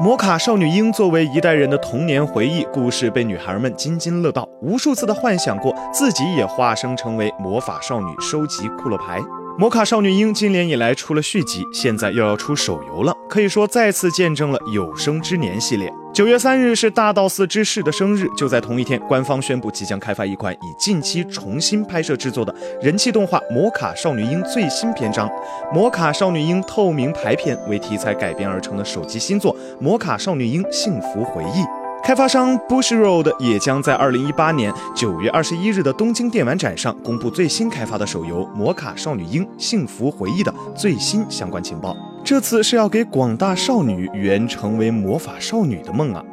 [0.00, 9.20] 摩卡少女樱作为一代人的童年回忆，故事被女孩们津津乐道，无数次的幻想过自己也化身成为魔法少女，收集库洛牌。
[9.58, 15.92] 摩卡少女樱今年以来出了续集，现在又要出手游了，可以说再次见证了有生之年系列。
[16.12, 25.26] 九月三日是大道寺之士的生日，就在同一天，官方宣布即将开发一款以近期重新拍摄制作的人气动画《摩卡少女樱》最新篇章
[25.72, 31.62] 《摩卡少女樱透明牌片》为题材改编而成的手机新作《摩卡少女樱幸福回忆》。
[32.04, 41.96] 开发商 Bush Road 也将在二零一八年九月二十一日的东京电玩展上公布最新开发的手游《摩卡少女樱幸福回忆》的最新相关情报。
[42.32, 46.24] 这次是要给广大少女圆成为魔法少女的梦啊！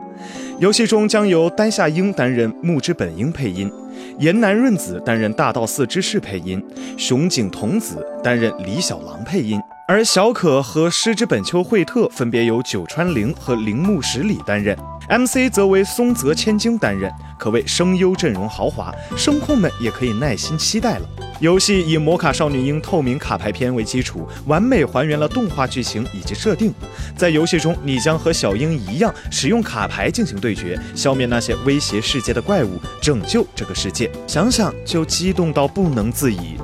[0.58, 3.70] 游戏中将由丹夏樱担任木之本樱配音，
[4.18, 6.66] 岩南润子担任大道寺之士配音，
[6.98, 9.60] 熊井童子担任李小狼配音。
[9.90, 14.78] 而小可和狮之本秋惠特分别由久川绫和铃木十里担任
[15.10, 21.29] ，MC 则为松泽千晶担任，可谓声优阵容豪华，声控们也可以耐心期待了。
[21.40, 26.74] 游戏以魔卡少女樱透明卡牌片为基础，完美还原了动画剧情以及设定。
[27.16, 34.12] 在游戏中，你将和小樱一样使用卡牌进行对决，消灭那些威胁世界的怪物，拯救这个世界。
[34.28, 36.58] 想想就激动到不能自已。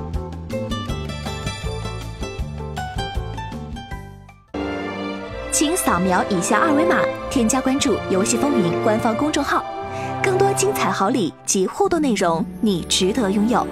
[5.50, 9.64] 请扫描以下二维码，添加关注“游戏风云”官方公众号，
[10.22, 13.66] 更多精彩好礼及互动内容，你值得拥有。